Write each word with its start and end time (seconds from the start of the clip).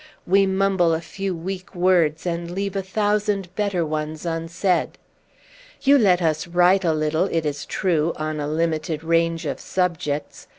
We 0.25 0.47
mumble 0.47 0.95
a 0.95 0.99
few 0.99 1.35
weak 1.35 1.75
words, 1.75 2.25
and 2.25 2.49
leave 2.49 2.75
a 2.75 2.81
thousand 2.81 3.53
better 3.53 3.85
ones 3.85 4.25
unsaid. 4.25 4.97
You 5.83 5.99
let 5.99 6.23
us 6.23 6.47
write 6.47 6.83
a 6.83 6.91
little, 6.91 7.25
it 7.25 7.45
is 7.45 7.67
true, 7.67 8.11
on 8.15 8.39
a 8.39 8.47
limited 8.47 9.03
range 9.03 9.45
of 9.45 9.59
subjects. 9.59 10.47